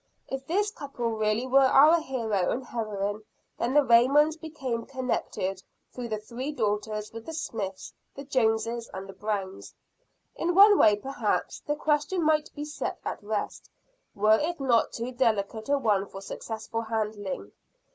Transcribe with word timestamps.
If 0.27 0.47
this 0.47 0.71
couple 0.71 1.11
really 1.15 1.45
were 1.45 1.59
our 1.67 2.01
hero 2.01 2.49
and 2.49 2.65
heroine, 2.65 3.21
then 3.59 3.75
the 3.75 3.83
Raymonds 3.83 4.35
became 4.35 4.87
connected, 4.87 5.61
through 5.93 6.07
the 6.07 6.17
three 6.17 6.51
daughters, 6.51 7.13
with 7.13 7.23
the 7.27 7.35
Smiths, 7.35 7.93
the 8.15 8.23
Joneses 8.23 8.89
and 8.95 9.07
the 9.07 9.13
Browns. 9.13 9.75
In 10.35 10.55
one 10.55 10.79
way, 10.79 10.95
perhaps, 10.95 11.59
the 11.67 11.75
question 11.75 12.23
might 12.23 12.49
be 12.55 12.65
set 12.65 12.97
at 13.05 13.21
rest, 13.23 13.69
were 14.15 14.39
it 14.39 14.59
not 14.59 14.91
too 14.91 15.11
delicate 15.11 15.69
a 15.69 15.77
one 15.77 16.07
for 16.07 16.19
successful 16.19 16.81
handling. 16.81 17.51